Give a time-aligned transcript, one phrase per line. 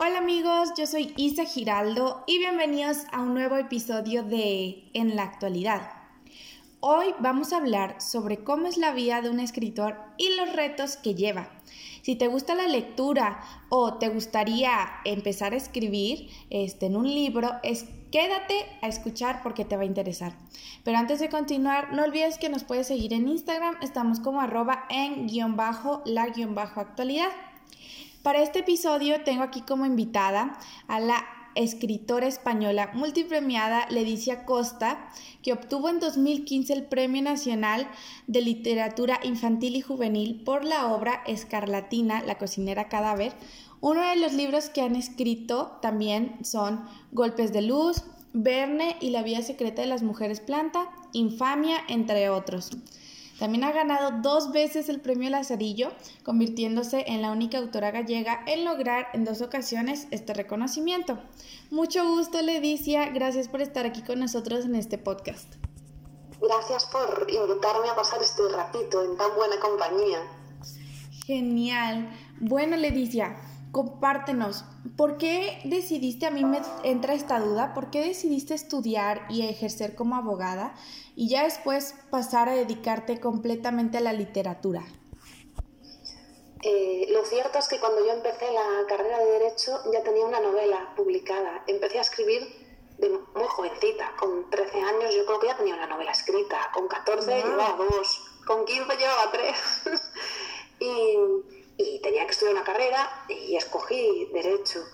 [0.00, 5.24] Hola amigos, yo soy Isa Giraldo y bienvenidos a un nuevo episodio de En la
[5.24, 5.90] actualidad.
[6.78, 10.96] Hoy vamos a hablar sobre cómo es la vida de un escritor y los retos
[10.96, 11.50] que lleva.
[12.02, 13.40] Si te gusta la lectura
[13.70, 19.64] o te gustaría empezar a escribir este, en un libro, es, quédate a escuchar porque
[19.64, 20.32] te va a interesar.
[20.84, 24.84] Pero antes de continuar, no olvides que nos puedes seguir en Instagram, estamos como arroba
[24.90, 27.30] en guion bajo la guion bajo actualidad.
[28.22, 35.08] Para este episodio tengo aquí como invitada a la escritora española multipremiada Leticia Costa,
[35.42, 37.88] que obtuvo en 2015 el Premio Nacional
[38.26, 43.32] de Literatura Infantil y Juvenil por la obra Escarlatina, La cocinera cadáver.
[43.80, 49.22] Uno de los libros que han escrito también son Golpes de Luz, Verne y La
[49.22, 52.70] Vía Secreta de las Mujeres Planta, Infamia, entre otros.
[53.38, 55.92] También ha ganado dos veces el premio Lazarillo,
[56.24, 61.18] convirtiéndose en la única autora gallega en lograr en dos ocasiones este reconocimiento.
[61.70, 63.10] Mucho gusto, Ledicia.
[63.10, 65.54] Gracias por estar aquí con nosotros en este podcast.
[66.40, 70.18] Gracias por invitarme a pasar este ratito en tan buena compañía.
[71.26, 72.10] Genial.
[72.40, 73.36] Bueno, Ledicia,
[73.72, 74.64] compártenos,
[74.96, 79.94] ¿por qué decidiste, a mí me entra esta duda, ¿por qué decidiste estudiar y ejercer
[79.94, 80.74] como abogada
[81.14, 84.84] y ya después pasar a dedicarte completamente a la literatura?
[86.62, 90.40] Eh, lo cierto es que cuando yo empecé la carrera de Derecho ya tenía una
[90.40, 91.62] novela publicada.
[91.68, 92.42] Empecé a escribir
[92.98, 96.88] de muy jovencita, con 13 años yo creo que ya tenía una novela escrita, con
[96.88, 99.56] 14 llevaba dos, con 15 llevaba tres.
[100.80, 101.16] y
[101.78, 104.84] y tenía que estudiar una carrera y escogí derecho.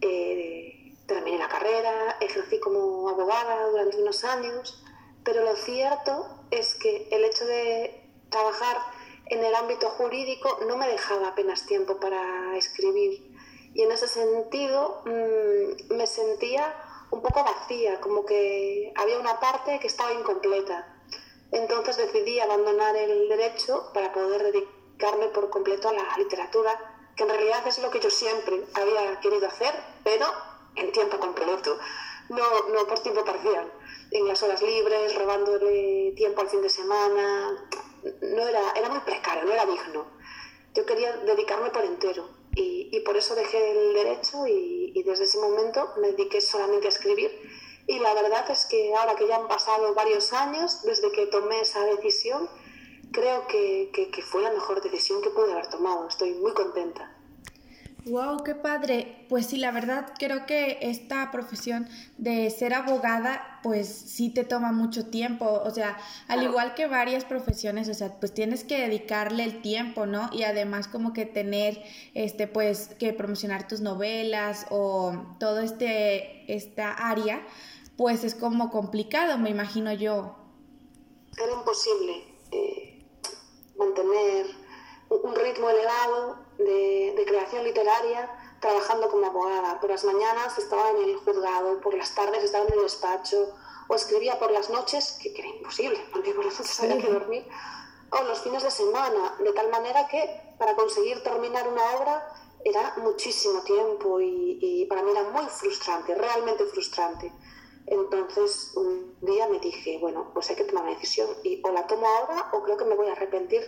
[0.00, 4.82] Eh, terminé la carrera, ejercí como abogada durante unos años,
[5.22, 8.78] pero lo cierto es que el hecho de trabajar
[9.26, 13.36] en el ámbito jurídico no me dejaba apenas tiempo para escribir.
[13.74, 16.74] Y en ese sentido mm, me sentía
[17.10, 20.94] un poco vacía, como que había una parte que estaba incompleta.
[21.52, 26.70] Entonces decidí abandonar el derecho para poder dedicar dedicarme por completo a la literatura,
[27.16, 30.26] que en realidad es lo que yo siempre había querido hacer, pero
[30.74, 31.78] en tiempo completo,
[32.30, 33.70] no, no por tiempo parcial,
[34.10, 37.68] en las horas libres, robándole tiempo al fin de semana,
[38.22, 40.06] no era, era muy precario, no era digno.
[40.74, 45.24] Yo quería dedicarme por entero y, y por eso dejé el derecho y, y desde
[45.24, 47.30] ese momento me dediqué solamente a escribir.
[47.86, 51.60] Y la verdad es que ahora que ya han pasado varios años desde que tomé
[51.60, 52.48] esa decisión,
[53.16, 56.06] creo que, que, fue la mejor decisión que pude haber tomado.
[56.06, 57.10] Estoy muy contenta.
[58.04, 59.24] Wow, qué padre.
[59.30, 61.88] Pues sí, la verdad creo que esta profesión
[62.18, 65.46] de ser abogada, pues sí te toma mucho tiempo.
[65.64, 65.96] O sea,
[66.28, 70.28] al igual que varias profesiones, o sea, pues tienes que dedicarle el tiempo, ¿no?
[70.32, 76.92] Y además como que tener, este, pues, que promocionar tus novelas o todo este, esta
[76.92, 77.44] área,
[77.96, 80.36] pues es como complicado, me imagino yo.
[81.38, 82.22] Era imposible.
[82.52, 82.85] Eh
[83.78, 84.46] mantener
[85.08, 89.80] un ritmo elevado de, creación literaria trabajando como abogada.
[89.80, 93.54] Por las mañanas estaba en el juzgado, por las tardes estaba en el despacho,
[93.88, 97.46] o escribía por las noches, que, era imposible, porque por las noches había que dormir,
[98.10, 102.94] o los fines de semana, de tal manera que para conseguir terminar una obra era
[102.98, 107.32] muchísimo tiempo y, y para mí era muy frustrante, realmente frustrante.
[107.86, 111.86] Entonces un día me dije, bueno, pues hay que tomar una decisión y o la
[111.86, 113.62] tomo ahora o creo que me voy a arrepentir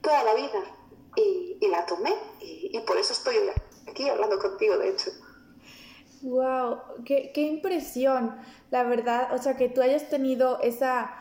[0.00, 0.62] toda la vida.
[1.16, 3.34] Y, la tomé y, por eso estoy
[3.88, 5.10] aquí hablando contigo, de hecho.
[6.22, 6.78] ¡Wow!
[7.04, 8.36] Qué, ¡Qué impresión!
[8.70, 11.16] La verdad, o sea, que tú hayas tenido esa,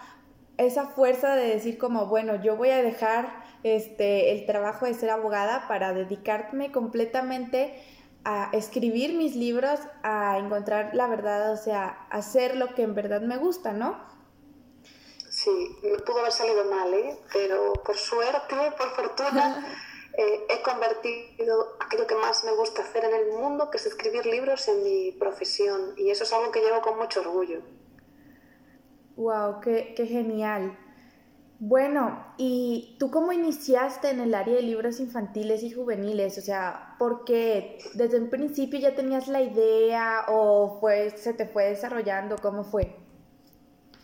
[0.57, 5.09] esa fuerza de decir como, bueno, yo voy a dejar este, el trabajo de ser
[5.09, 7.81] abogada para dedicarme completamente
[8.29, 13.21] a escribir mis libros, a encontrar la verdad, o sea, hacer lo que en verdad
[13.21, 13.97] me gusta, ¿no?
[15.29, 17.17] Sí, me pudo haber salido mal, ¿eh?
[17.31, 19.65] pero por suerte, por fortuna,
[20.17, 24.25] eh, he convertido aquello que más me gusta hacer en el mundo, que es escribir
[24.25, 25.93] libros, en mi profesión.
[25.95, 27.61] Y eso es algo que llevo con mucho orgullo.
[29.15, 29.61] ¡Wow!
[29.61, 30.77] ¡Qué, qué genial!
[31.59, 36.37] Bueno, ¿y tú cómo iniciaste en el área de libros infantiles y juveniles?
[36.37, 41.47] O sea, ¿por qué desde un principio ya tenías la idea o fue, se te
[41.47, 42.35] fue desarrollando?
[42.39, 42.95] ¿Cómo fue?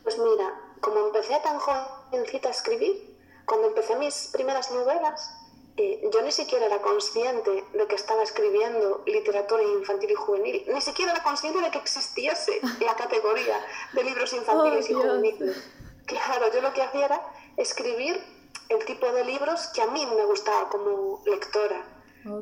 [0.02, 0.52] Pues mira,
[0.82, 5.38] como empecé tan jovencita a escribir, cuando empecé mis primeras novelas,
[5.78, 10.82] eh, yo ni siquiera era consciente de que estaba escribiendo literatura infantil y juvenil, ni
[10.82, 13.60] siquiera era consciente de que existiese la categoría
[13.94, 15.64] de libros infantiles y juveniles.
[16.06, 17.22] Claro, yo lo que hacía era
[17.58, 18.22] escribir
[18.70, 21.86] el tipo de libros que a mí me gustaba como lectora.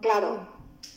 [0.01, 0.47] Claro,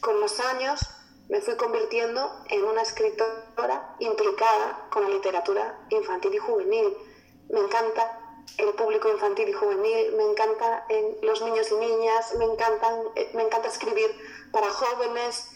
[0.01, 0.81] con los años
[1.29, 6.95] me fui convirtiendo en una escritora implicada con la literatura infantil y juvenil.
[7.49, 8.21] Me encanta
[8.59, 10.87] el público infantil y juvenil, me encanta
[11.23, 13.01] los niños y niñas, me, encantan,
[13.35, 14.15] me encanta escribir
[14.53, 15.51] para jóvenes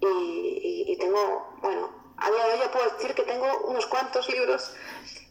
[0.00, 4.74] y, tengo, bueno, a día de hoy ya puedo decir que tengo unos cuantos libros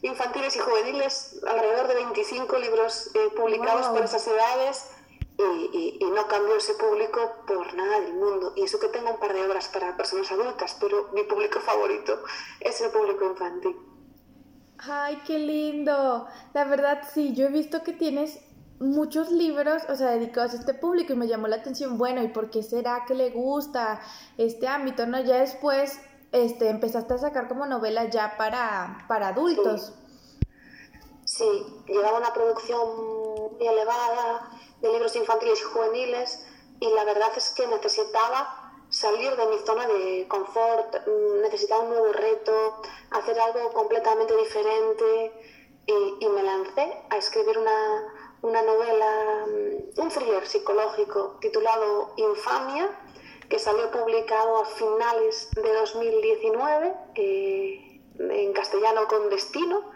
[0.01, 4.91] infantiles y juveniles, alrededor de 25 libros eh, publicados por esas edades
[5.39, 8.53] y, no cambio ese público por nada del mundo.
[8.55, 12.21] Y eso que tengo un par de obras para personas adultas, pero mi público favorito
[12.59, 13.75] es el público infantil.
[14.79, 16.27] Ay, qué lindo.
[16.53, 18.39] La verdad, sí, yo he visto que tienes
[18.79, 22.29] muchos libros, o sea, dedicados a este público y me llamó la atención, bueno, ¿y
[22.29, 24.01] por qué será que le gusta
[24.37, 25.05] este ámbito?
[25.05, 25.19] ¿No?
[25.21, 25.99] Ya después
[26.31, 29.93] este, empezaste a sacar como novelas ya para, para adultos.
[31.25, 31.45] Sí.
[31.45, 32.87] sí, llevaba una producción
[33.59, 36.45] elevada de libros infantiles y juveniles
[36.79, 41.89] y la verdad es que necesitaba salir de mi zona de confort, mm, necesitaba un
[41.89, 42.81] nuevo reto,
[43.11, 45.31] hacer algo completamente diferente
[45.85, 52.89] y, me lancé a escribir una, una, novela, mm, un thriller psicológico titulado Infamia,
[53.49, 59.91] que salió publicado a finales de 2019 eh, en castellano con destino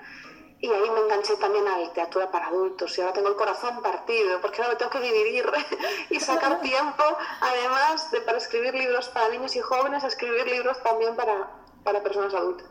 [0.59, 3.81] y ahí me enganché también a la literatura para adultos y ahora tengo el corazón
[3.81, 5.45] partido porque ahora me tengo que dividir
[6.09, 7.03] y sacar tiempo,
[7.41, 11.51] además de para escribir libros para niños y jóvenes, escribir libros también para,
[11.83, 12.69] para personas adultas.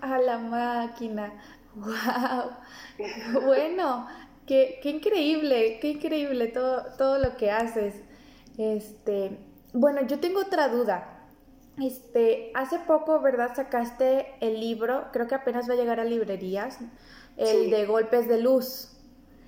[0.00, 1.42] A la máquina,
[1.74, 3.42] wow.
[3.42, 4.06] Bueno,
[4.46, 8.02] qué, qué increíble, qué increíble todo, todo lo que haces.
[8.56, 11.16] Este, bueno, yo tengo otra duda.
[11.82, 13.54] Este, hace poco, ¿verdad?
[13.54, 16.78] Sacaste el libro, creo que apenas va a llegar a librerías,
[17.36, 18.90] el de Golpes de Luz.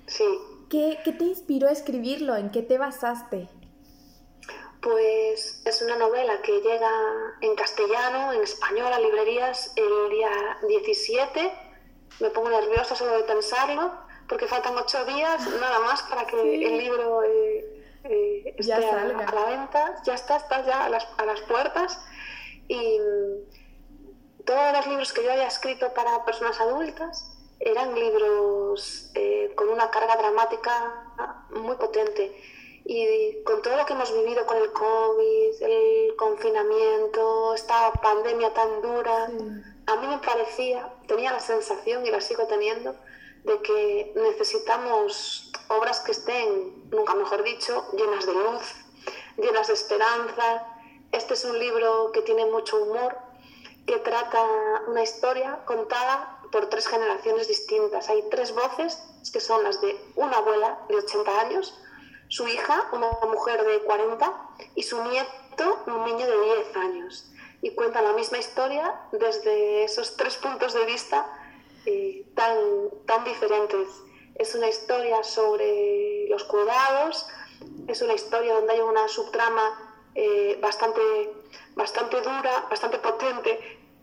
[0.07, 0.23] Sí.
[0.69, 2.35] ¿Qué, te inspiró a escribirlo?
[2.35, 3.47] ¿En qué te basaste?
[4.81, 6.91] Pues es una novela que llega
[7.41, 10.31] en castellano, en español a librerías el día
[10.67, 11.53] 17.
[12.19, 13.91] Me pongo nerviosa solo de pensarlo,
[14.27, 17.23] porque faltan ocho días nada más para que el libro
[18.03, 20.01] eh, eh, esté a, la venta.
[20.05, 21.99] Ya está, está ya a las, a las puertas.
[22.67, 22.99] Y
[24.45, 27.29] todos los libros que yo había escrito para personas adultas
[27.59, 32.35] eran libros eh, con una carga dramática muy potente.
[32.85, 38.81] Y con todo lo que hemos vivido con el COVID, el confinamiento, esta pandemia tan
[38.81, 39.29] dura,
[39.85, 42.93] a mí me parecía, tenía la sensación y la sigo teniendo,
[43.43, 48.75] de que necesitamos obras que estén, nunca mejor dicho, llenas de luz,
[49.37, 50.67] llenas de esperanza,
[51.11, 53.15] este es un libro que tiene mucho humor,
[53.85, 54.43] que trata
[54.87, 58.09] una historia contada por tres generaciones distintas.
[58.09, 58.97] Hay tres voces
[59.31, 61.77] que son las de una abuela de 80 años,
[62.29, 67.31] su hija, una mujer de 40, y su nieto, un niño de 10 años.
[67.61, 71.27] Y cuentan la misma historia desde esos tres puntos de vista
[71.85, 72.57] eh, tan,
[73.05, 73.87] tan diferentes.
[74.35, 77.27] Es una historia sobre los cuidados,
[77.87, 81.01] es una historia donde hay una subtrama eh, bastante,
[81.75, 83.59] bastante dura, bastante potente,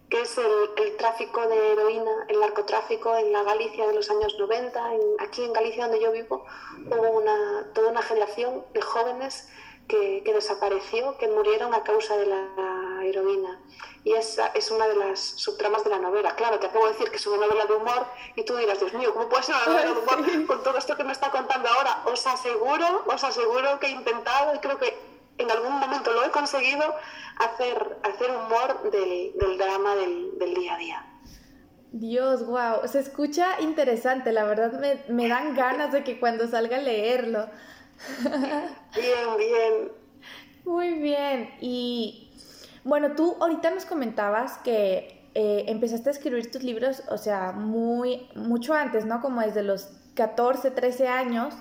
[0.08, 4.80] que es el, tráfico de heroína, el narcotráfico en la Galicia de los años 90.
[5.20, 6.44] aquí en Galicia, donde yo vivo,
[6.86, 9.48] hubo una, toda una generación de jóvenes
[9.90, 13.60] que, que, desapareció, que murieron a causa de la heroína.
[14.04, 16.34] Y esa es una de las subtramas de la novela.
[16.36, 18.94] Claro, te acabo de decir que es una novela de humor y tú dirás, Dios
[18.94, 21.68] mío, ¿cómo puede ser una novela de humor con todo esto que me está contando
[21.68, 22.02] ahora?
[22.06, 24.96] Os aseguro, os aseguro que he intentado y creo que
[25.38, 26.94] en algún momento lo he conseguido
[27.38, 31.06] hacer, hacer humor del, del drama del, del, día a día.
[31.92, 36.76] Dios, wow, se escucha interesante, la verdad me, me dan ganas de que cuando salga
[36.76, 37.48] a leerlo.
[38.94, 39.92] Bien, bien.
[40.64, 42.30] Muy bien, y
[42.84, 48.28] bueno, tú ahorita nos comentabas que eh, empezaste a escribir tus libros, o sea, muy,
[48.34, 49.20] mucho antes, ¿no?
[49.20, 51.54] Como desde los 14, 13 años.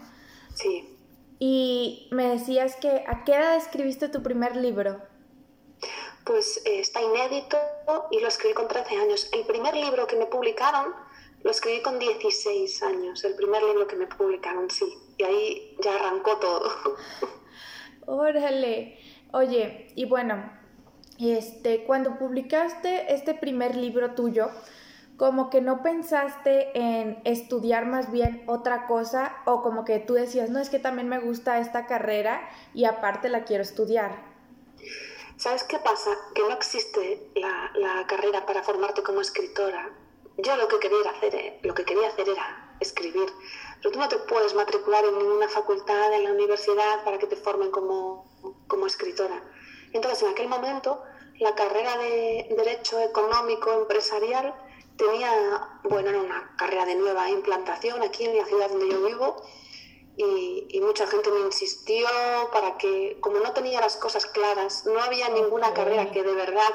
[0.55, 0.97] Sí.
[1.39, 5.01] Y me decías que ¿a qué edad escribiste tu primer libro?
[6.25, 7.57] Pues eh, está inédito
[8.11, 9.29] y lo escribí con 13 años.
[9.31, 10.93] El primer libro que me publicaron
[11.43, 14.85] lo escribí con 16 años, el primer libro que me publicaron, sí.
[15.17, 16.69] Y ahí ya arrancó todo.
[18.05, 18.99] Órale.
[19.31, 20.51] Oye, y bueno,
[21.19, 24.49] este, cuando publicaste este primer libro tuyo,
[25.17, 30.49] como que no pensaste en estudiar más bien otra cosa o como que tú decías,
[30.49, 34.23] no, es que también me gusta esta carrera y aparte la quiero estudiar.
[35.35, 36.11] ¿Sabes qué pasa?
[36.33, 39.89] Que no existe la, carrera para formarte como escritora.
[40.43, 43.29] Yo lo que quería hacer, eh, lo que quería hacer era escribir,
[43.77, 47.35] pero tú no te puedes matricular en ninguna facultad, en la universidad, para que te
[47.35, 48.25] formen como,
[48.67, 49.43] como escritora.
[49.91, 51.03] Entonces, en aquel momento,
[51.39, 54.53] la carrera de Derecho Económico Empresarial
[54.97, 59.41] tenía, bueno, era una carrera de nueva implantación aquí en la ciudad donde yo vivo
[60.17, 62.07] y, mucha gente me insistió
[62.51, 66.73] para que, como no tenía las cosas claras, no había ninguna carrera que de verdad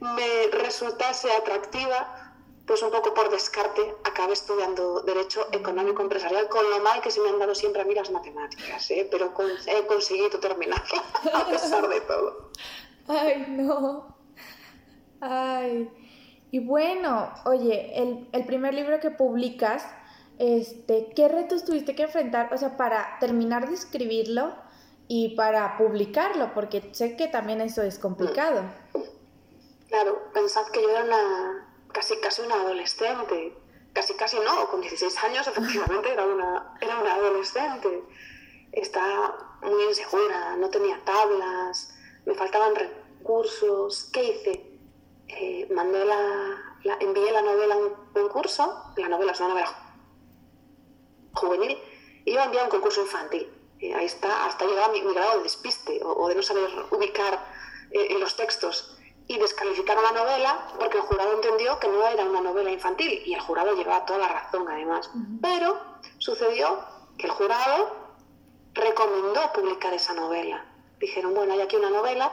[0.00, 2.25] me resultase atractiva,
[2.66, 7.20] pues un poco por descarte acabé estudiando Derecho Económico Empresarial, con lo mal que se
[7.20, 9.08] me han dado siempre a mí las matemáticas, ¿eh?
[9.10, 9.32] pero
[9.66, 11.02] he conseguido terminarla
[11.34, 12.50] a pesar de todo.
[13.06, 14.16] Ay, no.
[15.20, 15.88] Ay.
[16.50, 19.86] Y bueno, oye, el, el primer libro que publicas,
[20.38, 22.52] este, ¿qué retos tuviste que enfrentar?
[22.52, 24.54] O sea, para terminar de escribirlo
[25.08, 28.62] y para publicarlo, porque sé que también eso es complicado.
[29.88, 31.65] Claro, pensad que yo era una,
[31.96, 33.56] casi casi una adolescente,
[33.94, 38.04] casi casi no, con 16 años efectivamente era una, era una adolescente.
[38.72, 44.10] Estaba muy insegura, no tenía tablas, me faltaban recursos.
[44.12, 44.78] ¿Qué hice?
[45.28, 49.70] Eh, mandé la, envié la novela a un concurso, la novela es una novela
[51.32, 51.78] juvenil,
[52.26, 53.50] iba a enviar un concurso infantil.
[53.80, 57.34] ahí está, hasta llegaba mi, mi grado de despiste o, de no saber ubicar
[57.90, 58.95] eh, en los textos.
[59.28, 63.34] Y descalificaron la novela porque el jurado entendió que no era una novela infantil y
[63.34, 65.10] el jurado llevaba toda la razón además.
[65.42, 65.80] Pero
[66.18, 66.84] sucedió
[67.18, 67.90] que el jurado
[68.74, 70.64] recomendó publicar esa novela.
[71.00, 72.32] Dijeron, bueno, hay aquí una novela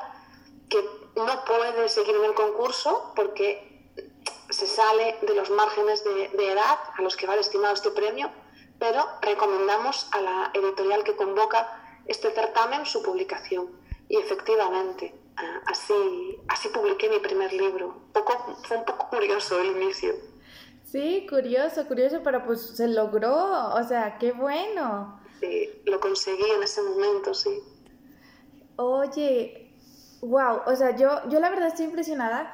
[0.69, 0.83] que
[1.15, 3.91] no puede seguir en el concurso porque
[4.49, 8.29] se sale de los márgenes de, de edad a los que va destinado este premio
[8.83, 13.71] pero recomendamos a la editorial que convoca este certamen su publicación.
[14.09, 15.15] Y efectivamente,
[15.65, 18.07] así, así publiqué mi primer libro.
[18.13, 20.13] Poco, fue un poco curioso el inicio.
[20.83, 25.19] Sí, curioso, curioso, pero pues se logró, o sea, qué bueno.
[25.39, 27.49] Sí, lo conseguí en ese momento, sí.
[28.75, 29.75] Oye,
[30.21, 32.53] wow, o sea, yo, yo la verdad estoy impresionada.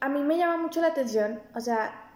[0.00, 2.12] A mí me llama mucho la atención, o sea,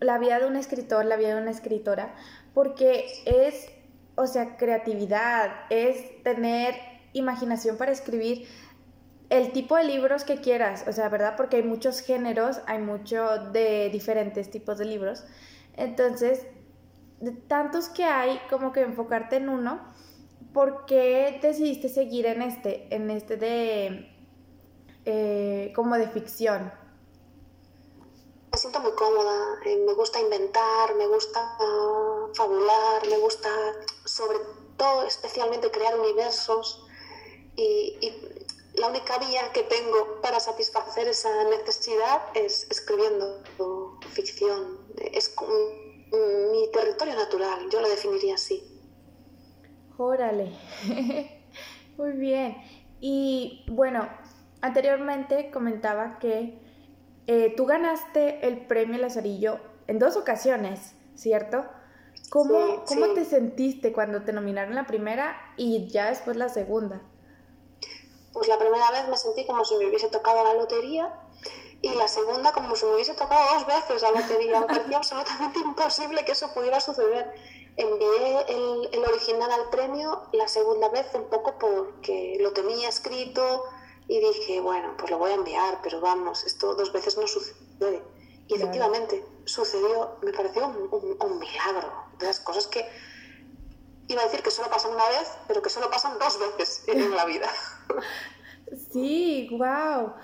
[0.00, 2.14] la vida de un escritor, la vida de una escritora,
[2.54, 3.68] porque es,
[4.16, 6.74] o sea, creatividad, es tener
[7.12, 8.46] imaginación para escribir
[9.30, 11.34] el tipo de libros que quieras, o sea, ¿verdad?
[11.36, 15.24] Porque hay muchos géneros, hay mucho de diferentes tipos de libros.
[15.74, 16.46] Entonces,
[17.20, 19.80] de tantos que hay, como que enfocarte en uno,
[20.52, 24.12] ¿por qué decidiste seguir en este, en este de,
[25.04, 26.72] eh, como de ficción?
[28.52, 31.56] me siento muy cómoda, eh, me gusta inventar, me gusta
[32.34, 33.48] fabular, me gusta
[34.04, 34.38] sobre
[34.76, 36.84] todo especialmente crear universos
[37.56, 37.96] y,
[38.74, 43.42] la única vía que tengo para satisfacer esa necesidad es escribiendo
[44.10, 44.78] ficción.
[45.12, 45.34] Es
[46.12, 48.62] mi territorio natural, yo lo definiría así.
[49.96, 50.52] Órale,
[51.96, 52.56] muy bien.
[53.00, 54.08] Y bueno,
[54.60, 56.58] anteriormente comentaba que
[57.26, 61.66] eh, tú ganaste el premio Lazarillo en dos ocasiones, ¿cierto?
[62.30, 67.02] ¿Cómo, ¿cómo te sentiste cuando te nominaron la primera y ya después la segunda?
[68.32, 71.12] Pues la primera vez me sentí como si me hubiese tocado la lotería
[71.82, 74.60] y la segunda como si me hubiese tocado dos veces la lotería.
[74.60, 77.34] Me parecía absolutamente imposible que eso pudiera suceder.
[77.76, 83.64] Envié el, el original al premio la segunda vez un poco porque lo tenía escrito,
[84.10, 88.02] y dije, bueno, pues lo voy a enviar, pero vamos, esto dos veces no sucede.
[88.48, 92.84] Y efectivamente sucedió, me pareció un, milagro, de las cosas que
[94.12, 97.10] iba a decir que solo pasan una vez, pero que solo pasan dos veces en
[97.16, 97.48] la vida.
[98.92, 100.14] Sí, wow.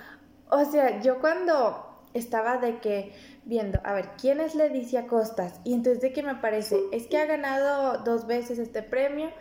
[0.51, 3.13] O sea, yo cuando estaba de que
[3.45, 5.61] viendo, a ver, ¿quién es Leticia Costas?
[5.65, 9.33] Y entonces de que me parece, es que ha ganado dos veces este premio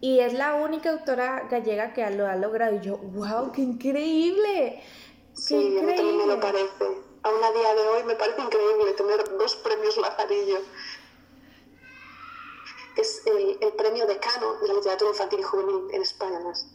[0.00, 2.76] y es la única autora gallega que lo ha logrado.
[2.76, 4.82] Y yo, wow, qué increíble.
[5.34, 6.84] sí, a mí también me lo parece.
[7.22, 10.58] Aún a día de hoy me parece increíble tener dos premios Lazarillo.
[13.00, 16.40] Es el, el premio decano de la literatura infantil y juvenil en España.
[16.40, 16.66] Más.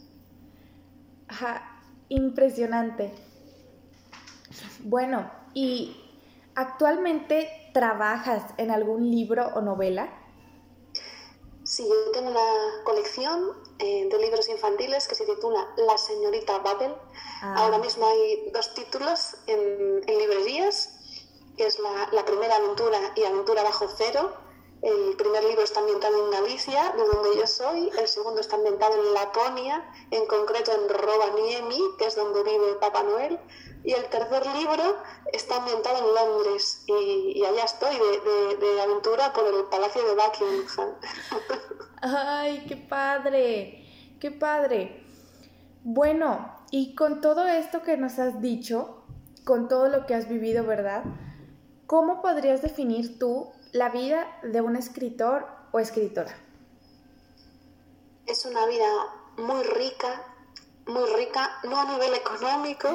[1.28, 3.12] Ajá, impresionante.
[4.80, 5.96] Bueno, ¿y
[6.54, 10.08] actualmente trabajas en algún libro o novela?
[11.64, 16.94] Sí, yo tengo una colección eh, de libros infantiles que se titula La señorita Babel.
[17.42, 17.56] Ah.
[17.58, 20.90] Ahora mismo hay dos títulos en, librerías,
[21.56, 24.32] que es la, la, primera aventura y aventura bajo cero.
[24.86, 27.90] El primer libro está ambientado en Galicia, de donde yo soy.
[27.98, 33.02] El segundo está ambientado en Laponia, en concreto en Rovaniemi, que es donde vive Papá
[33.02, 33.36] Noel
[33.86, 34.96] y el tercer libro
[35.32, 40.94] está ambientado en Londres y, allá estoy de, aventura por el Palacio de Buckingham.
[42.02, 43.84] ¡Ay, qué padre!
[44.20, 45.04] ¡Qué padre!
[45.84, 49.04] Bueno, y con todo esto que nos has dicho,
[49.44, 51.04] con todo lo que has vivido, ¿verdad?
[51.86, 56.34] ¿Cómo podrías definir tú la vida de un escritor o escritora?
[58.26, 58.90] Es una vida
[59.36, 60.34] muy rica,
[60.86, 62.88] muy rica, no a nivel económico,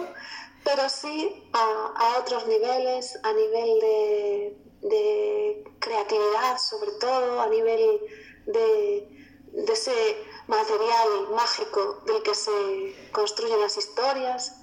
[0.64, 8.02] pero sí a, otros niveles, a nivel de, de, creatividad sobre todo, a nivel
[8.48, 9.08] de,
[9.54, 14.58] de ese material mágico del que se construyen las historias.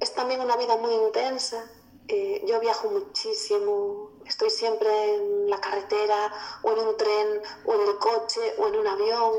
[0.00, 1.64] Es también una vida muy intensa.
[2.08, 7.80] Eh, yo viajo muchísimo, estoy siempre en la carretera o en un tren o en
[7.88, 9.34] el coche o en un avión.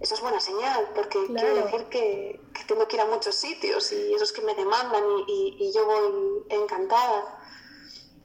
[0.00, 4.14] Eso es buena señal porque quiere decir que, tengo que ir a muchos sitios y
[4.14, 7.40] esos que me demandan y, y yo voy encantada.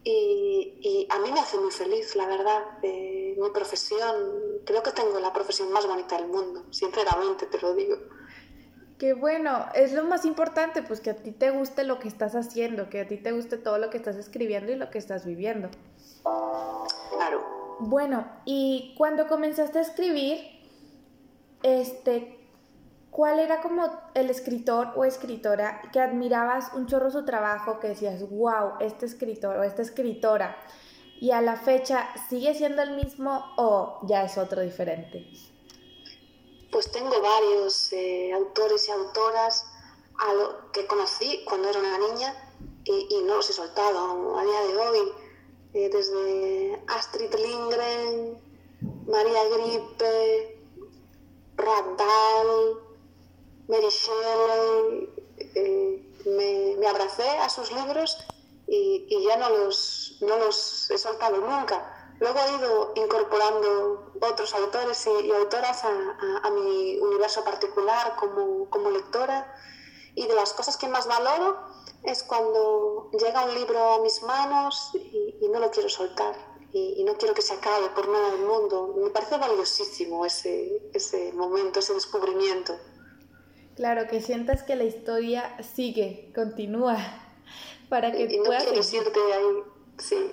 [0.08, 2.64] Y, a mí me hace muy feliz, la verdad.
[2.84, 7.98] mi profesión, creo que tengo la profesión más bonita del mundo, sinceramente te lo digo.
[9.00, 12.36] Qué bueno, es lo más importante, pues que a ti te guste lo que estás
[12.36, 15.26] haciendo, que a ti te guste todo lo que estás escribiendo y lo que estás
[15.26, 15.70] viviendo.
[17.12, 17.77] Claro.
[17.79, 20.39] Bueno, y cuando comenzaste a escribir,
[21.63, 22.36] este,
[23.15, 28.29] ¿Cuál era como el escritor o escritora que admirabas un chorro su trabajo, que decías,
[28.29, 30.58] wow, este escritor o esta escritora?
[31.22, 35.32] Y a la fecha, ¿sigue siendo el mismo o ya es otro diferente?
[36.74, 39.65] Pues tengo varios eh, autores y autoras
[40.20, 42.36] a lo que conocí cuando era una niña
[42.84, 45.13] y, no los he soltado a día de hoy.
[45.75, 48.39] Eh, desde Astrid Lindgren,
[49.08, 50.58] María Gripe,
[51.58, 52.79] Radal,
[53.67, 58.17] Mary Shelley, eh, me, me, abracé a sus libros
[58.67, 62.15] y, ya no los, he soltado nunca.
[62.22, 69.53] Luego he ido incorporando otros autores y, autoras a, mi universo particular como, como lectora
[70.15, 71.58] y de las cosas que más valoro
[72.03, 74.91] es cuando llega un libro a mis manos
[75.46, 76.36] y no lo quiero soltar
[76.75, 78.96] y, no quiero que se acabe por nada del mundo.
[79.01, 82.74] Me parece valiosísimo ese, ese momento, ese descubrimiento.
[83.77, 86.98] Claro, que sientas que la historia sigue, continúa,
[87.90, 89.64] para que y no puedas irte ahí,
[90.00, 90.31] sí.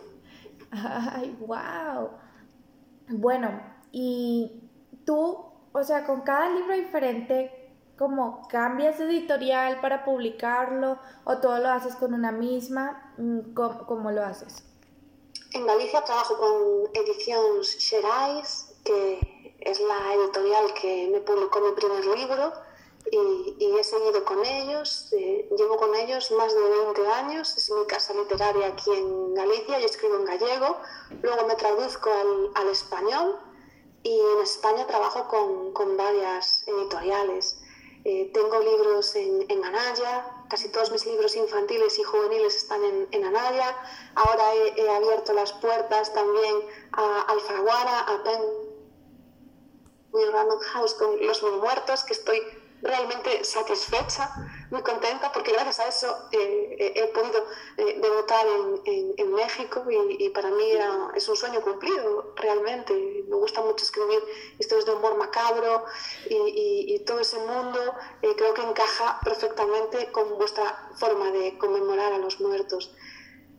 [0.73, 2.11] Ay, wow.
[3.09, 4.69] Bueno, y
[5.05, 11.59] tú, o sea, con cada libro diferente, ¿cómo cambias de editorial para publicarlo o todo
[11.59, 13.15] lo haces con una misma?
[13.17, 14.72] Mm, ¿Cómo, cómo lo haces?
[15.55, 22.07] En Galicia trabajo con Ediciones Xerais, que es la editorial que me publicó mi primer
[22.07, 22.53] libro
[23.11, 27.85] y, he seguido con ellos, eh, llevo con ellos más de 20 años, es mi
[27.85, 30.79] casa literaria aquí en Galicia, yo escribo en gallego,
[31.21, 32.11] luego me traduzco
[32.55, 33.39] al, español
[34.03, 37.59] y en España trabajo con, con varias editoriales.
[38.05, 43.09] Eh, tengo libros en, en, Anaya, casi todos mis libros infantiles y juveniles están en,
[43.11, 43.75] en Anaya.
[44.15, 46.57] Ahora he, abierto las puertas también
[46.93, 48.43] a Alfaguara, a Pen
[50.31, 52.39] Random House con Los Muertos, que estoy
[52.83, 54.31] realmente satisfecha,
[54.73, 57.45] muy contenta, porque gracias a eso eh, eh, he podido
[57.77, 60.65] eh, debutar en, en, México y, para mí
[61.15, 62.95] es un sueño cumplido, realmente.
[63.29, 64.23] Me gusta mucho escribir
[64.59, 65.85] historias de humor macabro
[66.29, 67.81] y, y todo ese mundo
[68.21, 72.95] creo que encaja perfectamente con vuestra forma de conmemorar a los muertos.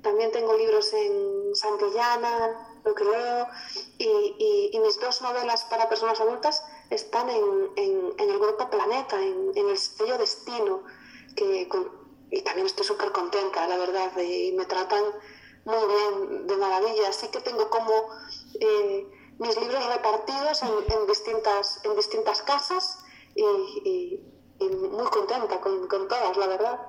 [0.02, 3.48] También tengo libros en Santillana, lo creo,
[3.98, 9.52] y, y mis dos novelas para personas adultas están en, en, el grupo Planeta, en,
[9.56, 10.84] el sello Destino,
[11.36, 11.68] que,
[12.32, 15.04] y también estoy súper contenta, la verdad, y me tratan
[15.66, 17.10] muy bien, de maravilla.
[17.10, 17.94] Así que tengo como
[18.60, 19.08] eh,
[19.40, 23.00] mis libros repartidos en, distintas, en distintas casas
[23.36, 24.20] y,
[24.60, 26.80] muy contenta con, con todas, la verdad.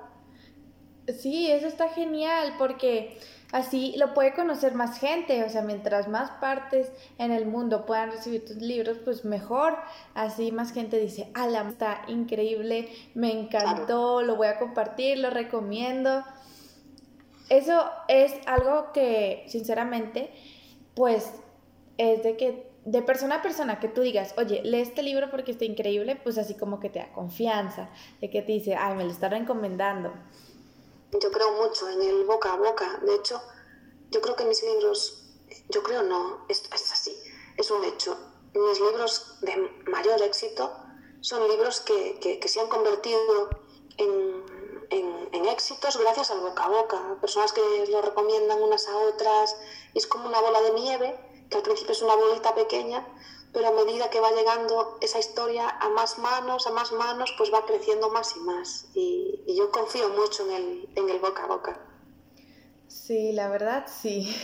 [1.19, 3.19] Sí, eso está genial porque
[3.55, 8.11] Así lo puede conocer más gente, o sea, mientras más partes en el mundo puedan
[8.11, 9.77] recibir tus libros, pues mejor.
[10.13, 16.21] Así más gente dice, ala, está increíble, me encantó, lo voy a compartir, lo recomiendo.
[17.47, 20.33] Eso es algo que, sinceramente,
[20.93, 21.31] pues
[21.97, 25.51] es de que de persona a persona que tú digas, oye, lee este libro porque
[25.51, 27.89] está increíble, pues así como que te da confianza,
[28.19, 30.11] de que te dice, ay, me lo está recomendando.
[31.11, 32.99] Yo creo mucho en el boca a boca.
[33.03, 33.41] De hecho,
[34.09, 35.23] yo creo que mis libros,
[35.69, 37.15] yo creo no, es, es así,
[37.57, 38.17] es un hecho.
[38.53, 40.71] Mis libros de mayor éxito
[41.21, 43.49] son libros que, que, se han convertido
[43.97, 44.43] en,
[44.89, 47.17] en, en, éxitos gracias al boca a boca.
[47.19, 49.55] Personas que lo recomiendan unas a otras.
[49.93, 53.05] Es como una bola de nieve, que al principio es una bolita pequeña,
[53.55, 57.53] pero a medida que va llegando esa historia a más manos, a más manos, pues
[57.53, 58.87] va creciendo más y más.
[58.93, 61.79] Y, yo confío mucho en el, en el boca a boca.
[62.89, 64.35] Sí, la verdad sí.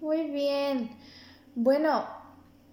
[0.00, 0.98] Muy bien.
[1.54, 2.06] Bueno,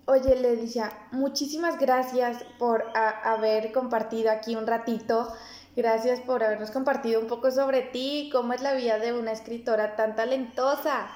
[0.06, 5.28] oye Leticia, muchísimas gracias por haber compartido aquí un ratito.
[5.76, 9.98] Gracias por habernos compartido un poco sobre ti, cómo es la vida de una escritora
[9.98, 11.10] tan talentosa.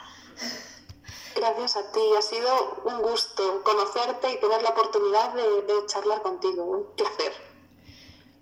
[1.36, 6.64] Gracias a ti, ha sido un gusto conocerte y tener la oportunidad de, charlar contigo,
[6.64, 7.34] un placer.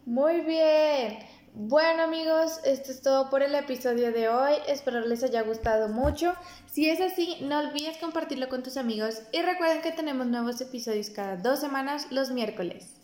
[0.05, 1.19] Muy bien.
[1.55, 4.53] Bueno amigos, esto es todo por el episodio de hoy.
[4.67, 6.33] Espero les haya gustado mucho.
[6.71, 11.09] Si es así, no olvides compartirlo con tus amigos y recuerden que tenemos nuevos episodios
[11.09, 13.02] cada dos semanas los miércoles.